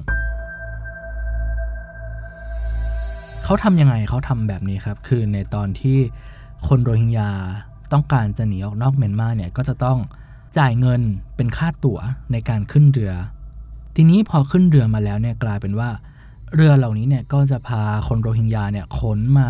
[3.43, 5.97] เขาทำยังไงเขาทำแบบนี้ครับ คือในตอนที่
[6.67, 7.29] คนโรฮิงญา
[7.91, 9.99] ต้องการจะหนีออกนอกเมียนมาเนี่ยก็จะต้อง
[10.57, 11.01] จ่ายเงิน
[11.35, 11.99] เป็นค่าตั๋ว
[12.31, 13.13] ในการขึ้นเรือ
[13.95, 15.89] ทีนี้พอขึ้นเรือมาแล้วเนี่ยกลายเป็นว่า
[16.55, 19.49] เรือเหล่านี้เนี่ยก็จะพาคนโรฮิงญาเนี่ยขนมา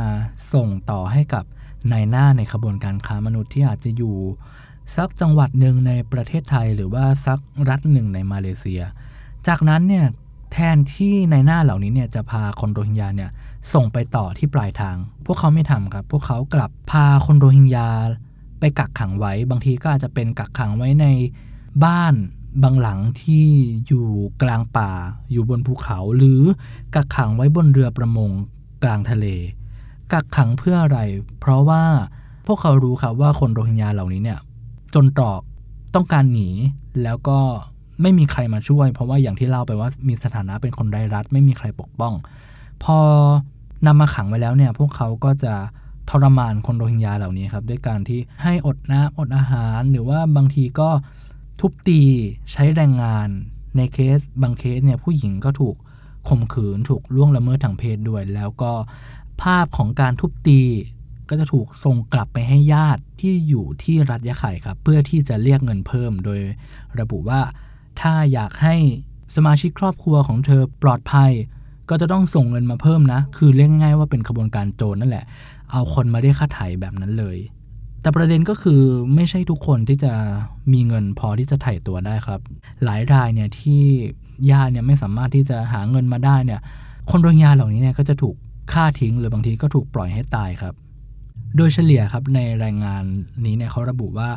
[0.53, 1.43] ส่งต่อให้กับ
[1.91, 4.15] นายหน้าในขบวนการค้ามนุษย์ที่อาจจะอยู่
[4.95, 8.81] สักจังหวัดหนึ่งในประเทศไทย หรือว่าสักรัฐหนึ่งในมาเลเซีย
[9.47, 10.05] จากนั้นเนี่ย
[10.51, 13.31] แทนที่ในหน้าเหล่านี้เนี่ยจะพาคนโรฮิงญาเนี่ย
[13.73, 17.89] ส่งไปต่อที่ปลายทาง พวกเขาไม่ทำครับ พวกเขากลับพาคนโรฮิงญา
[18.59, 21.05] ไปกักขังไว้ บางทีก็อาจจะเป็นกักขังไว้ใน
[21.85, 22.13] บ้าน
[22.63, 23.45] บางหลังที่
[23.87, 24.07] อยู่
[24.41, 24.91] กลางป่า
[25.31, 26.41] อยู่บนภูเขา หรือ
[26.95, 28.31] กักขังไว้บนเรือประมง
[28.83, 29.25] กลางทะเล
[30.13, 30.99] กักขังเพื่ออะไร
[31.39, 31.83] เพราะว่า
[32.47, 34.39] พวกเขารู้ครับว่าคนโรฮิงญาเหล่านี้เนี่ย
[34.95, 35.41] จนตรอก
[35.95, 36.49] ต้องการหนี
[37.03, 37.39] แล้วก็
[38.01, 42.13] ไม่มีใครมาช่วย เพราะว่าอย่างที่เล่าไปว่ามีสถานะเป็นคนไร้รัฐ ไม่มีใครปกป้อง
[42.83, 42.97] พอ
[43.85, 45.53] นำมาขังไว้แล้วเนี่ย พวกเขาก็จะ
[46.09, 50.89] ทรมานคนโรฮิงญาเหล่านี้ครับ ด้วยการที่ให้อดน้ำอดอาหาร หรือว่าบางทีก็
[51.59, 52.01] ทุบตี
[52.51, 53.27] ใช้แรงงาน
[53.77, 55.75] ในเคสบางเคสเนี่ยผู้หญิงก็ถูก
[56.29, 58.71] ข่มขืนถูกล่วงละเมิดทางเพศด้วย แล้วก็
[59.41, 60.61] ภาพของการทุบตี
[61.29, 66.39] ก็จะถูกส่งกลับไปให้ญาติที่อยู่ที่รัฐยะไข่ครับ เพื่อที่จะเรียกเงินเพิ่ม โดย
[66.99, 67.41] ระบุว่า
[68.01, 68.75] ถ้าอยากให้
[69.35, 71.31] สมาชิกครอบครัวของเธอปลอดภัย
[71.89, 75.25] ก็จะต้องส่งเงินมาเพิ่มนะ คือเรียกง่ายๆว่าเป็นขบวนการโจรนั่นแหละ
[75.71, 77.37] เอาคนมาเรียกค่าไถ่แบบนั้นเลย
[78.01, 78.81] แต่ประเด็นก็คือ
[79.15, 80.13] ไม่ใช่ทุกคนที่จะ
[80.73, 82.39] มีเงินพอที่จะไถ่ตัวได้ครับ
[82.83, 83.81] หลายรายเนี่ยที่
[84.51, 86.61] ญาติเนี่ยไม่สามารถที่จะหาเงินมาได้เนี่ย
[87.11, 88.35] คนโรฮิงญาเหล่านี้เนี่ยก็จะถูก
[88.73, 90.73] ฆ่าทิ้งหรือบางทีก็ถูกปล่อยให้ตายครับ
[91.57, 93.03] โดยเฉลี่ยครับในรายงาน
[93.45, 94.29] นี้เนี่ยเขาระบุว่า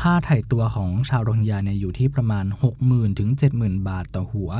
[0.00, 2.44] ค่าไถ่ตัวของชาวโรฮิงญาเนี่ยอยู่ที่ประมาณ
[2.82, 4.50] 60,000ถึง70,000 บาทต่อหัว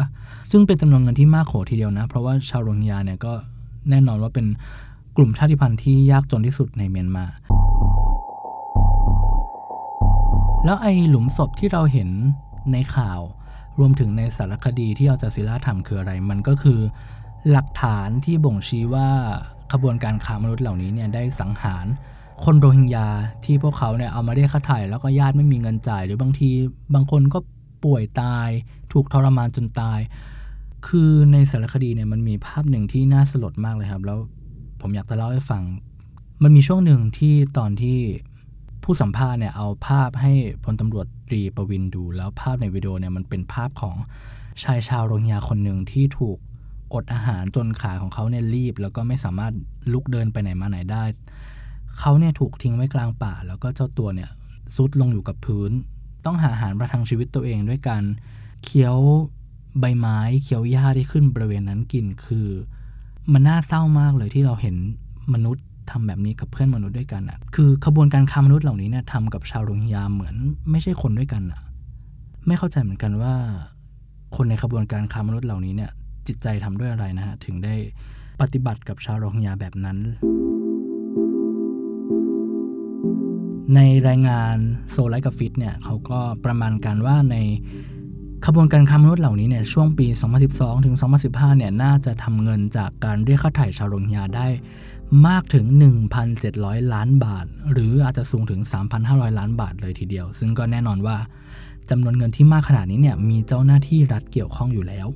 [0.50, 3.32] ซึ่งเป็นจำนวนเงินที่มากโขทีเดียวนะ เพราะว่าชาวโรฮิงญาเนี่ยก็
[3.90, 4.46] แน่นอนว่าเป็น
[5.16, 7.26] กลุ่มชาติพันธุ์ที่ยากจนที่สุดในเมียนมา
[10.64, 12.08] แล้วไอ้หลุมศพที่เราเห็น
[12.72, 13.20] ในข่าว
[13.78, 16.80] รวมถึงในสารคดีที่อัลจาซีราทำคืออะไร มันก็คือ
[17.50, 19.08] หลักฐานที่บ่งชี้ว่า
[19.72, 21.86] ขบวนการค้ามนุษย์เหล่านี้เนี่ยได้สังหาร
[22.44, 23.08] คนโรฮิงญา
[23.44, 26.50] ที่พวกเขาเนี่ยเอามาเรียกค่าไถ่แล้วก็ญาติไม่มีเงินจ่าย หรือบางที
[26.94, 27.38] บางคนก็
[27.84, 28.48] ป่วยตาย
[28.92, 30.00] ถูกทรมานจนตาย
[30.86, 34.18] คือในสารคดีเนี่ยมันมีภาพหนึ่งที่น่าสลดมากเลยครับ แล้ว
[34.80, 35.62] ผมอยากจะเล่าให้ฟัง
[36.42, 37.98] มันมีช่วงหนึ่งที่ตอนที่
[38.82, 40.32] ผู้สัมภาษณ์เนี่ยเอาภาพให้
[40.64, 43.96] พลตำรวจตรีประวินดู แล้วภาพในวิดีโอเนี่ยมันเป็นภาพของ
[44.62, 46.38] ชายชาวโรฮิงญาคนหนึ่งที่ถูก
[46.92, 49.52] อดอาหารจนขาของเขาเนี่ยรีบ แล้วก็ไม่สามารถ
[49.92, 51.04] ลุกเดินไปไหนมาไหนได้
[51.98, 54.30] เขาเนี่ยถูกทิ้งไว้กลางป่า แล้วก็เจ้าตัวเนี่ย
[54.76, 55.70] ซุดลงอยู่กับพื้น
[56.24, 58.02] ต้องหาอาหารประทังชีวิตตัวเองด้วยการ
[58.64, 58.98] เคี้ยว
[59.80, 62.48] ใบไม้เคี้ยวหญ้าที่ขึ้นบริเวณนั้นกินคือ
[63.32, 64.76] มันน่าเศร้ามากเลยที่เราเห็น
[65.34, 70.34] มนุษย์ทำแบบนี้กับเพื่อนมนุษย์ด้วยกันอะ่ะ คือขบวนการค้ามนุษย์เหล่านี้เนี่ยทำกับชาวโรฮิงญาเหมือน
[70.70, 71.60] ไม่ใช่คนด้วยกันอะ่ะ
[72.46, 73.34] ไม่เข้าใจเหมือนกันว่า
[74.36, 75.90] คนในขบวนการค้ามนุษย์เหล่านี้เนี่ย
[76.28, 77.74] จิตใจทำด้วยอะไรนะฮะ ถึงได้
[78.40, 79.98] ปฏิบัติกับชาวโรฮิงญาแบบนั้น
[83.74, 84.56] ในรายงาน
[84.90, 87.36] โซไลกับฟิตเนี่ยเขาก็ประมาณการว่าใน
[88.46, 90.06] ขบวนการค้ามนุษย์เหล่านี้เนี่ยช่วงปี
[90.46, 94.48] 2012 ถึง 2015 เนี่ยน่าจะทำเงินจากการเรียกค่าไถ่ชาวโรฮิงญาได้
[95.26, 95.66] มากถึง
[96.28, 98.60] 1,700 ล้านบาท หรืออาจจะสูงถึง
[99.00, 101.16] 3,500 ล้านบาทเลยทีเดียว ซึ่งก็แน่นอนว่า
[101.90, 105.06] จำนวนเงินที่มากขนาดนี้เนี่ยมีเจ้าหน้าที่รัฐเกี่ยวข้องอยู่แล้ว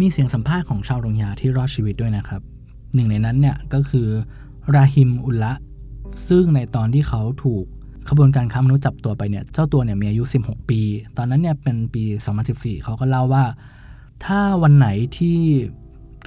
[0.00, 2.42] มีเสียงสัมภาษณ์ของชาวโรฮิงญาที่รอดชีวิตด้วยนะครับ
[2.94, 4.08] หนึ่งในนั้นเนี่ยก็คือ
[4.74, 5.52] ราฮิมอุลละ
[6.28, 7.64] ซึ่งในตอนที่เขาถูก
[8.08, 10.80] ขบวนการค้ามนุษย์จับตัวไปเนี่ย เจ้าตัวเนี่ยมีอายุ 16 ปี
[11.16, 12.02] ตอนนั้นเนี่ยเป็นปี
[12.44, 13.44] 2014 เขาก็เล่าว่า
[14.24, 15.38] ถ้าวันไหนที่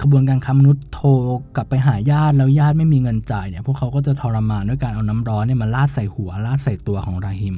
[0.02, 1.08] ขบวนการค้ามนุษย์โทร
[1.56, 7.56] กลับไปหาญาติแล้วญาติไม่มีเงินจ่ายเนี่ย พวกเขาก็จะทรมานด้วยการเอาน้ำร้อนเนี่ยมาลาดใส่หัวลาดใส่ตัวของราฮิม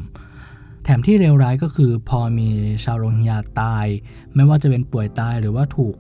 [0.88, 2.48] ถมที่เลวร้ายก็คือพอมี
[2.85, 3.87] ชาวโรฮิงญาตาย
[4.35, 5.94] ไม่ว่าจะเป็นป่วยตายหรือว่าถูก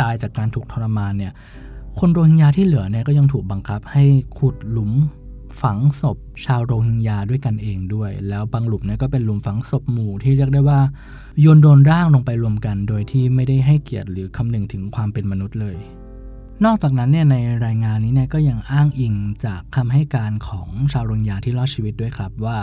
[0.00, 1.32] ตายจากการถูกทรมานเนี่ย
[1.98, 4.04] คนโรฮิงญาที่เหลือเนี่ยก็ยังถูกบังคับให้
[4.38, 4.92] ขุดหลุม
[5.62, 10.80] ฝังศพชาวโรฮิงญาด้วยกันเองด้วย แล้วบางหลุมเนี่ยก็เป็นหลุมฝังศพหมู่ที่เรียกได้ว่า
[11.40, 15.76] โยนโดนร่างลงไปรวมกัน โดยที่ไม่ได้ให้เกียรติหรือคำนึงถึงความเป็นมนุษย์เลย
[16.64, 22.58] นอกจากนั้นเนี่ยในรายงานนี้เนี่ยก็ยังอ้างอิงจากคำให้การของชาวโรฮิงญาที่รอดชีวิตด้วยครับว่า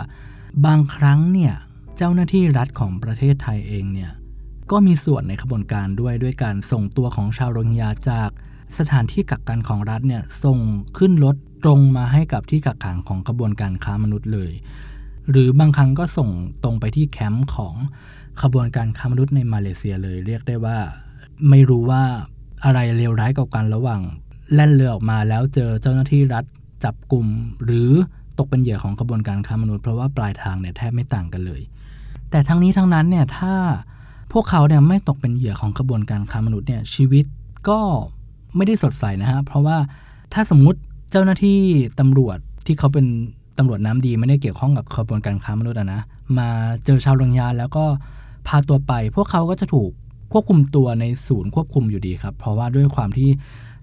[0.66, 1.54] บางครั้งเนี่ย
[2.02, 4.12] เจ้าหน้าที่รัฐของประเทศไทยเองเนี่ย
[4.70, 8.30] ก็มีส่วนในขบวนการด้วยด้วยการส่งตัวของชาวโรฮิงญาจาก
[8.78, 10.58] สถานที่กักกันของรัฐเนี่ยส่ง
[10.98, 14.52] ขึ้นรถตรงมาให้กับที่กักขังของขบวนการค้ามนุษย์เลย
[15.30, 16.30] หรือบางครั้งก็ส่ง
[16.64, 17.74] ตรงไปที่แคมป์ของ
[18.42, 20.78] ขบวนการค้ามนุษย์ในมาเลเซียเลย เรียกได้ว่า
[21.50, 22.02] ไม่รู้ว่า
[22.64, 24.00] อะไรเลวร้ายกับกันระหว่าง
[24.54, 26.44] แล่นเรือออกมาแล้วเจอเจ้าหน้าที่รัฐ
[26.84, 27.26] จับกลุ่ม
[27.64, 27.90] หรือ
[28.38, 31.62] ตกเป็นเหยื่อของกระบวนการค้ามนุษย์เพราะว่าปลายทางเนี่ยแทบไม่ต่างกันเลย
[32.30, 33.54] แต่ทั้งนี้ทั้งนั้นเนี่ยถ้า
[34.32, 37.24] พวกเขาเนี่ยไม่ตกเป็นเหยื่อของกระบวนการค้ามนุษย์เนี่ยชีวิต
[37.68, 37.80] ก็
[38.56, 39.76] ไม่ได้สดใสนะฮะเพราะว่า
[40.32, 40.78] ถ้าสมมุติ
[41.10, 41.58] เจ้าหน้าที่
[42.00, 43.06] ตำรวจที่เขาเป็น
[43.58, 46.00] ตำรวจน้ำดีไม่ได้เกี่ยวข้องกับขบวนการค้ามนุษย์นะ
[46.38, 46.48] มา
[46.84, 47.84] เจอชาวโรฮิงญาแล้วก็
[48.46, 49.90] พาตัวไป พวกเขาก็จะถูก
[50.32, 53.28] ควบคุมตัวในศูนย์ควบคุมอยู่ดีครับ เพราะว่าด้วยความที่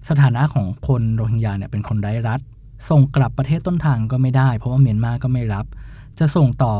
[0.08, 2.40] สถานะของคนโรฮิงญาเนี่ยเป็นคนไร้รัฐ
[2.90, 5.66] ส่งกลับประเทศต้นทางก็ไม่ได้ เพราะว่าเมียนมาก็ไม่รับ
[6.18, 6.74] จะส่งต่อ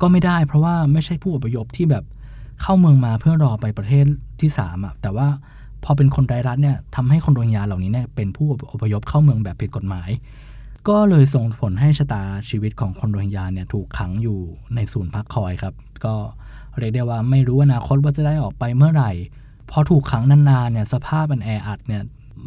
[0.00, 2.04] ก็ไม่ได้เพราะว่าไม่ใช่ผู้อพยพที่แบบ
[2.62, 4.04] เข้าเมืองมาเพื่อรอไปประเทศ
[4.40, 5.28] ที่3อะแต่ว่า
[5.84, 10.10] พอเป็นคนไร้รัฐเนี่ยทำให้คนโรฮิงญาเหล่านี้เนี่ยเป็นผู้อพยพเข้าเมืองแบบผิดกฎหมาย
[10.88, 14.38] ก็เลยส่งผลให้ชะตาชีวิตของคนโรฮิงญาเนี่ยถูกขังอยู่
[14.74, 16.14] ในศูนย์พักคอยครับ ก็
[16.78, 19.12] เรียกได้ว่าไม่รู้อนาคตว่าจะได้ออกไปเมื่อไหร่
[19.70, 22.02] พอถูกขังนานๆเนี่ยสภาพมันแออัดเนี่ย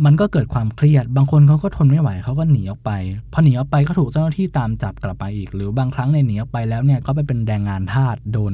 [0.06, 2.92] มันก็เกิดความเครียด บางคนเขาก็ทนไม่ไหวเขาก็หนีออกไป
[3.34, 8.54] พอหนีออกไปก็ถูกเจ้าหน้าที่ตามจับกลับไปอีก หรือบางครั้งในหนีออกไปแล้วเนี่ยก็ไปเป็นแรงงานทาสโดน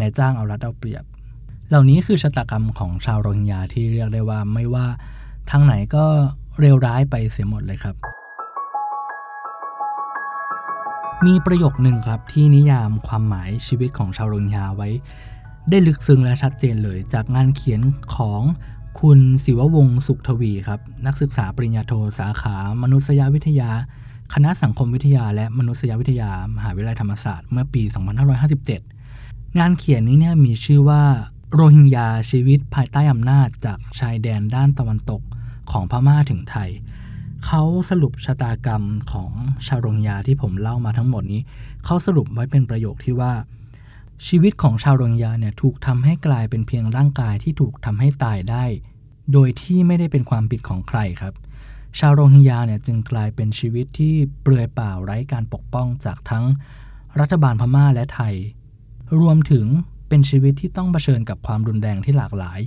[0.00, 1.04] นายจ้างเอารัดเอาเปรียบ
[1.68, 4.86] เหล่านี้คือชะตากรรมของชาวโรฮิงญาที่เรียกได้ว่าไม่ว่า
[5.50, 6.04] ทางไหนก็
[6.60, 7.96] เร็วร้ายไปเสียหมดเลยครับ
[11.26, 14.88] มีประโยคหนึ่งครับที่นิยามความหมายชีวิตของชาวโรฮิงญาไว้
[15.70, 17.80] ได้ลึกซึ้งและชัดเจนเลยจากงานเขียน
[18.14, 18.42] ของ
[19.00, 23.70] คุณศิววงศ์สุขทวีครับ นักศึกษาปริญญาโทสาขามนุษยวิทยา
[24.34, 27.82] คณะสังคมวิทยา และมนุษยวิทยามหาวิทยาลัยธรรมศาสตร์เมื่อปี
[28.70, 31.02] 2557 งานเขียนนี้เนี่ยมีชื่อว่า
[31.52, 35.22] โรฮิงญาชีวิตภายใต้อำนาจจากชายแดนด้านตะวันตก
[35.70, 36.70] ของพม่าถึงไทย
[37.46, 39.30] เขาสรุปชะตากรรมของ
[39.66, 41.40] ชาวโรฮิงญาที่ผมเล่ามาทั้งหมดนี้
[41.84, 43.32] เขาสรุปไว้เป็นประโยคที่ว่า
[44.28, 48.64] ชีวิตของชาวโรฮิงญาเนี่ยถูกทำให้กลายเป็นเพียงร่างกายที่ถูกทำให้ตายได้
[49.32, 51.34] โดยที่ไม่ได้เป็นความผิดของใครครับ
[51.98, 56.44] ชาวโรฮิงญาเนี่ยจึงกลายเป็นชีวิตที่เปลือยเปล่าไร้การปกป้องจากทั้ง
[57.20, 58.34] รัฐบาลพม่าและไทย
[59.20, 59.66] รวมถึง
[60.08, 62.60] เเป็นชีวิตที่ต้องเผชิญกับความรุนแรงที่หลากหลาย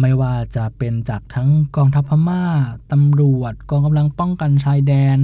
[0.00, 2.44] ไม่ว่าจะเป็นจากทั้งกองทัพพม่า
[2.92, 5.18] ตำรวจ กองกำลังป้องกันชายแดน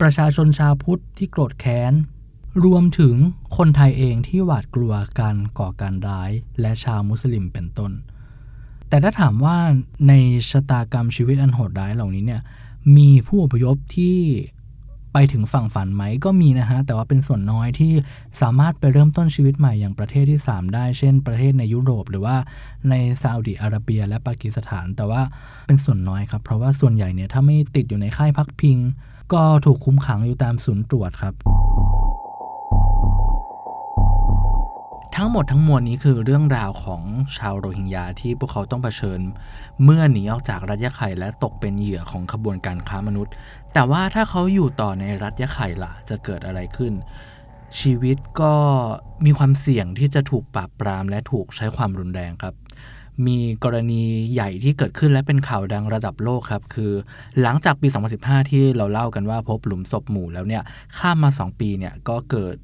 [0.00, 1.92] ประชาชนชาวพุทธที่โกรธแค้น
[2.64, 3.14] รวมถึง
[3.56, 7.92] คนไทยเองที่หวาดกลัวการก่อการร้าย และชาวมุสลิมเป็นต้น
[8.88, 9.56] แต่ถ้าถามว่า
[10.08, 10.12] ใน
[10.50, 12.42] ชะตากรรมชีวิตอันโหดร้ายเหล่านี้เนี่ย
[12.96, 14.18] มีผู้อพยพที่
[15.12, 17.92] ไปถึงฝั่งฝันไหมก็มีนะฮะ แต่ว่าเป็นส่วนน้อยที่
[18.40, 22.36] สามารถไปเริ่มต้นชีวิตใหม่อย่างประเทศที่ 3 ได้ เช่น ประเทศในยุโรป หรือว่า
[22.90, 25.22] ในซาอุดิอาระเบีย และปากีสถาน แต่ว่า
[25.66, 28.78] เป็นส่วนน้อยครับ เพราะว่าส่วนใหญ่เนี่ยถ้าไม่ติดอยู่ในค่ายพักพิง
[29.32, 31.34] ก็ถูกคุมขังอยู่ตามศูนย์ตรวจครับ
[35.22, 37.02] ทั้งหมดทั้งมวลนี้คือเรื่องราวของ
[37.38, 39.20] ชาวโรฮิงญาที่พวกเขาต้องเผชิญ
[39.84, 43.32] เมื่อหนีออกจากรัฐยะไข่และตกเป็นเหยื่อของขบวนการค้ามนุษย์
[43.72, 46.92] แต่ว่าถ้าเขาอยู่ต่อในรัฐยะไข่ล่ะจะเกิดอะไรขึ้น
[47.80, 48.54] ชีวิตก็
[49.24, 52.54] มีความเสี่ยงที่จะถูกปราบปรามและถูกใช้ความรุนแรงครับ
[53.26, 54.02] มีกรณี
[54.32, 56.92] ใหญ่ที่เกิดขึ้นและเป็นข่าวดังระดับโลกครับ คือ
[57.40, 60.62] หลังจากปี 2015 ที่เราเล่ากันว่าพบหลุมศพหมู่แล้วเนี่ย
[60.98, 62.58] ข้ามมา 2 ปีเนี่ยก็เกิด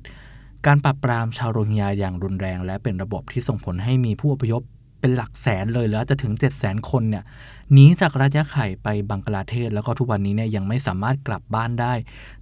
[0.66, 4.62] การปราบปรามชาวโรฮิงญาอย่างรุนแรง และเป็นระบบที่ส่งผลให้มีผู้อพยพ
[5.00, 7.24] เป็นหลักแสนเลยแล้วจะถึง 7 0 0 0 0 0 คนเนี่ย
[7.72, 11.94] หนีจากรัฐยะไข่ไปบังกลาเทศ แล้วก็ทุกวันนี้เนี่ยยังไม่สามารถกลับบ้านได้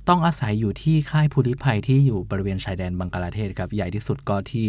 [0.09, 4.67] ต้องอาศัยอยู่ที่ค่ายภูริภัยที่อยู่บริเวณชายแดนบังกลาเทศครับใหญ่ที่สุดก็ที่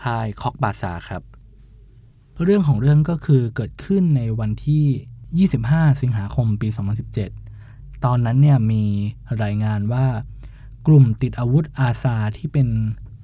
[0.00, 1.22] ค่ายคอกบาซาครับ
[2.44, 6.68] เรื่องของเรื่องก็คือเกิดขึ้นในวันที่ 25 สิงหาคมปี
[7.36, 8.84] 2017 ตอนนั้นเนี่ยมี
[9.42, 10.06] รายงานว่า
[10.90, 12.68] กลุ่มติดอาวุธอาซาที่เป็น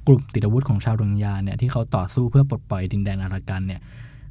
[0.06, 3.80] กลุ่มติดอาวุธของชาวโรฮิงญาเนี่ยที่เขาต่อสู้เพื่อปลดปล่อยดินแดนอารากันเนี่ย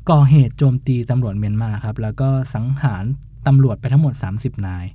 [0.09, 3.05] ก่อเหตุโจมตีตำรวจเมียนมาครับ แล้วก็สังหาร
[3.47, 4.85] ตำรวจไปทั้งหมด 30 นาย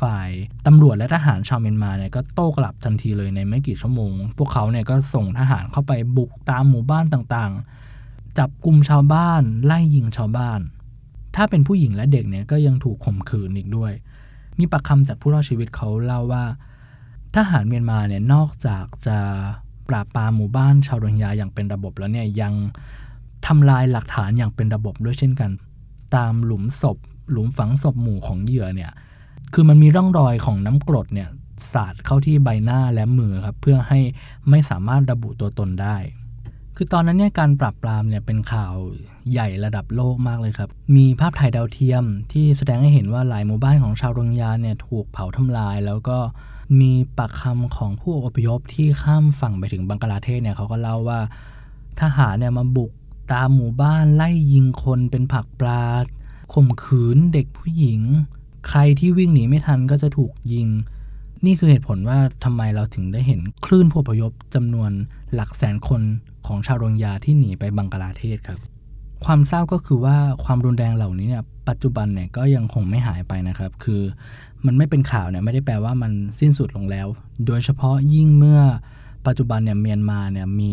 [0.00, 0.30] ฝ่าย
[0.66, 10.60] ตำรวจและทหารชาวเมียนมาเนี่ยก็โต้กลับทันทีเลยในไม่กี่ชั่วโมง พวกเขาเนี่ยก็ส่งทหารเข้าไปบุกตามหมู่บ้านต่างๆ จับกลุ่มชาวบ้านไล่ยิงชาวบ้าน
[11.36, 13.92] ถ้าเป็นผู้หญิงและเด็กเนี่ยก็ยังถูกข่มขืนอีกด้วย
[14.58, 16.44] มีปากคำจากผู้รอดชีวิตเขาเล่าว่า
[17.36, 19.18] ทหารเมียนมาเนี่ยนอกจากจะ
[19.88, 22.52] ปราบปรามหมู่บ้านชาวโรฮิงญาอย่างเป็นระบบแล้วเนี่ยยัง
[23.46, 25.50] ทำลายหลักฐานอย่างเป็นระบบด้วยเช่นกัน
[26.16, 26.98] ตามหลุมศพ
[27.30, 28.92] หลุมฝังศพหมู่ของเหยื่อเนี่ย
[29.52, 31.28] คือมันมีร่องรอยของน้ำกรดเนี่ย
[31.72, 34.00] สาดเข้าที่ใบหน้าและมือครับเพื่อให้
[34.50, 35.96] ไม่สามารถระบุตัวตนได้
[36.76, 38.74] คือตอนนั้นเนี่ยการปราบปรามเนี่ยเป็นข่าว
[39.32, 46.18] ใหญ่ระดับโลกมากเลยครับ มีภาพถ่ายดาวเทียมที่แสดงให้เห็นว่าหลายหมู่บ้านของชาวโรฮิงญาเนี่ยถูกเผาทำลายแล้วก็
[46.80, 51.20] มีปากคำของผู้อพยพที่ข้ามฝั่งไปถึงบังกลาเทศเนี่ยเขาก็เล่าว่า
[52.00, 52.90] ทหารเนี่ยมาบุก
[53.32, 55.84] ตามหมู่บ้านไล่ยิงคนเป็นผักปลา
[56.54, 58.00] ข่มขืนเด็กผู้หญิง
[58.68, 60.68] ใครที่วิ่งหนีไม่ทันก็จะถูกยิง
[61.46, 64.90] นี่คือเหตุผลว่าทำไมเราถึงได้เห็นคลื่นผู้อพยพจำนวน
[65.34, 66.02] หลักแสนคน
[66.46, 68.58] ของชาวโรฮิงญาที่หนีไปบังกลาเทศครับ
[69.24, 74.02] ความเศร้าก็คือว่าความรุนแรงเหล่านี้เนี่ยปัจจุบันเนี่ยก็ยังคงไม่หายไปนะครับ คือ
[74.66, 77.06] มันไม่เป็นข่าวเนี่ยไม่ได้แปลว่ามันสิ้นสุดลงแล้ว
[77.46, 78.60] โดยเฉพาะยิ่งเมื่อ
[79.26, 80.70] ปัจจุบันเนี่ยเมียนมาเนี่ยมี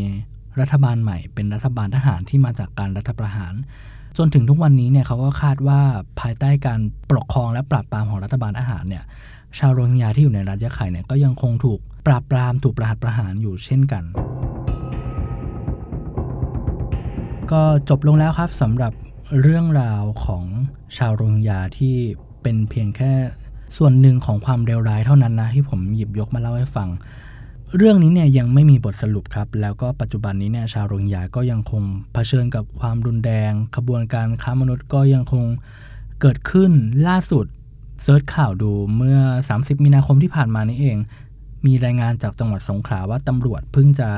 [0.60, 3.54] รัฐบาลใหม่ เป็นรัฐบาลทหารที่มาจากการรัฐประหาร
[4.18, 5.82] จนถึงทุกวันนี้เนี่ยเขาก็คาดว่า
[6.20, 9.04] ภายใต้การปกครองและปราบปรามของรัฐบาลทหารเนี่ย
[9.58, 14.04] ชาวโรฮิงญาที่อยู่ในรัฐยะไข่เนี่ยก็ยังคงถูกปราบปรามถูกประหัตประหารอยู่เช่นกัน
[17.52, 18.94] ก็จบลงแล้วครับสำหรับ
[19.42, 20.44] เรื่องราวของ
[20.98, 21.96] ชาวโรฮิงญาที่
[22.42, 23.12] เป็นเพียงแค่
[23.78, 26.90] ส่วนหนึ่งของความเลวร้ายเท่านั้นนะที่ผมหยิบยกมาเล่าให้ฟัง
[27.78, 35.46] เรื่องนี้เนี่ยยังไม่มีบทสรุปครับ แล้วก็ปัจจุบันนี้เนี่ยชาวโรฮิงญาก็ยังคงเผชิญกับความรุนแรงขบวนการค้ามนุษย์ก็ยังคง
[36.22, 36.72] เกิดขึ้น
[37.08, 37.46] ล่าสุด
[38.04, 39.20] เซิร์ชข่าวดูเมื่อ
[39.52, 40.98] 30 มีนาคมที่ผ่านมานี้เอง
[41.66, 44.10] มีรายงานจากจังหวัดสงขลาว่าตำรวจเพิ่งจะ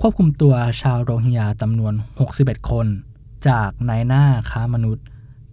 [0.00, 1.92] ควบคุมตัวชาวโรฮิงญาจำนวน
[2.32, 2.86] 61 คน
[3.48, 5.04] จากนายหน้าค้ามนุษย์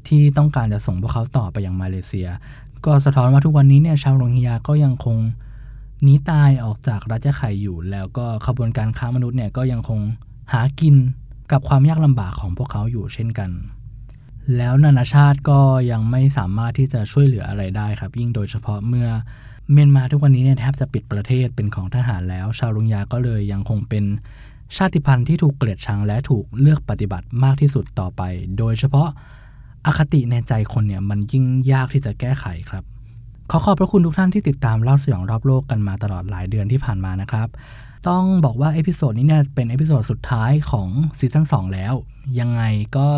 [0.07, 2.27] ที่ต้องการจะส่งพวกเขาต่อไปอยังมาเลเซีย
[2.85, 5.17] ก็สะท้อนว่าทุกวันนี้เนี่ยชาวโรฮิงญาก็ยังคง
[6.03, 9.99] หนีตายออกจากรัฐยะไข่อยู่ แล้วก็ขบวนการค้ามนุษย์เนี่ยก็ยังคง
[10.53, 10.95] หากิน
[11.51, 13.49] กับความยากลำบากของพวกเขาอยู่เช่นกัน
[14.57, 15.59] แล้วนานาชาติก็
[15.91, 19.07] ยังไม่สามารถที่จะช่วยเหลืออะไรได้ครับ ยิ่งโดยเฉพาะเมื่อ
[19.71, 24.03] เมียนมาทุกวันนี้เนี่ยแทบจะปิดประเทศเป็นของทหารแล้ว ชาวรุงยาก็เลยยังคงเป็น
[24.77, 28.21] ชาติพันธุ์ที่ถูกเกลียดชังและถูกเลือกปฏิบัติมากที่สุดต่อไป
[28.57, 29.09] โดยเฉพาะ
[29.85, 32.83] อคติในใจคนเนี่ยมันยิ่งยากที่จะแก้ไขครับ
[33.51, 37.47] ขอขอบพระคุณทุกท่านที่ติดตามเล่าสยองรอบโลกกันมาตลอดหลายเดือนที่ผ่านมานะครับ
[38.07, 40.89] ต้องบอกว่า episode นี้เนี่ยเป็น episode สุดท้ายของ
[41.19, 41.93] season 2แล้ว
[42.39, 42.61] ยังไง
[42.97, 43.09] ก็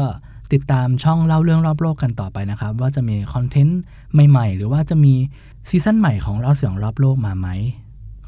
[0.53, 3.81] ติดตามช่องเล่าเรื่องรอบโลกกันต่อไปนะครับ ว่าจะมี content
[4.29, 5.13] ใหม่ๆ หรือว่าจะมี
[5.69, 7.47] season ใหม่ของเล่าสยองรอบโลกมาไหม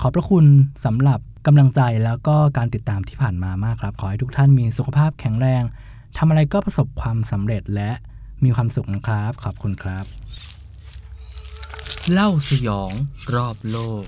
[0.02, 0.46] ขอบพระคุณ
[0.86, 5.64] สำหรับกำลังใจแล้วก็การติดตามที่ผ่านมามากครับ ขอให้ทุกท่านมีสุขภาพแข็งแรง
[6.18, 7.92] ทำอะไรก็ประสบความสำเร็จและ
[8.44, 10.06] มีความสุขนะครับ ขอบคุณครับ
[12.12, 12.92] เล่าสยอง
[13.34, 14.06] รอบโลก